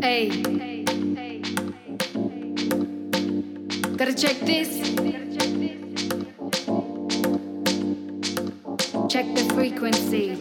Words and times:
Hey. 0.00 0.28
Gotta 3.96 4.14
check 4.14 4.38
this. 4.46 4.68
Check 9.08 9.26
the 9.34 9.50
frequency. 9.54 10.38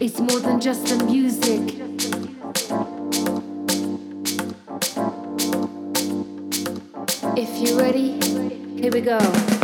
It's 0.00 0.18
more 0.18 0.40
than 0.40 0.60
just 0.60 0.86
the 0.86 1.04
music. 1.04 1.78
If 7.36 7.50
you're 7.60 7.78
ready, 7.78 8.20
here 8.80 8.90
we 8.90 9.00
go. 9.00 9.61